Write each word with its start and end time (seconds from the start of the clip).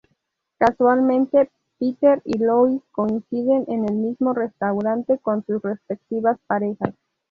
Casualmente, 0.57 1.51
Peter 1.77 2.23
y 2.25 2.39
Lois 2.39 2.81
coinciden 2.91 3.65
en 3.67 3.85
el 3.87 3.93
mismo 3.97 4.33
restaurante 4.33 5.19
con 5.19 5.45
sus 5.45 5.61
respectivas 5.61 6.39
parejas. 6.47 6.95